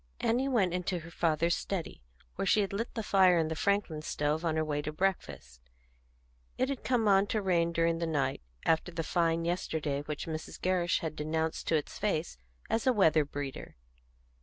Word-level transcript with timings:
Annie 0.19 0.47
went 0.47 0.73
into 0.73 0.97
her 1.01 1.11
father's 1.11 1.53
study, 1.53 2.01
where 2.33 2.45
she 2.47 2.61
had 2.61 2.73
lit 2.73 2.91
the 2.95 3.03
fire 3.03 3.37
in 3.37 3.49
the 3.49 3.55
Franklin 3.55 4.01
stove 4.01 4.43
on 4.43 4.55
her 4.55 4.65
way 4.65 4.81
to 4.81 4.91
breakfast. 4.91 5.61
It 6.57 6.69
had 6.69 6.83
come 6.83 7.07
on 7.07 7.27
to 7.27 7.39
rain 7.39 7.71
during 7.71 7.99
the 7.99 8.07
night, 8.07 8.41
after 8.65 8.91
the 8.91 9.03
fine 9.03 9.45
yesterday 9.45 10.01
which 10.01 10.25
Mrs. 10.25 10.59
Gerrish 10.59 11.01
had 11.01 11.15
denounced 11.15 11.67
to 11.67 11.75
its 11.75 11.99
face 11.99 12.35
as 12.67 12.87
a 12.87 12.93
weather 12.93 13.23
breeder. 13.23 13.75